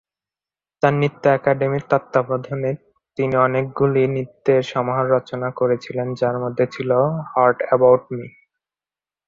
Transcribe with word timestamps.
তাঁর 0.83 0.93
নৃত্য 0.93 1.23
একাডেমির 1.31 1.83
তত্ত্বাবধানে, 1.91 2.71
তিনি 3.17 3.35
অনেকগুলি 3.47 4.01
নৃত্যের 4.07 4.61
সমাহার 4.71 5.07
রচনা 5.15 5.49
করেছিলেন, 5.59 6.07
যার 6.19 6.35
মধ্যে 6.43 6.65
ছিল 6.67 6.89
"হোয়াট 7.29 7.57
অ্যাবাউট 7.63 8.03
মি?" 8.11 8.25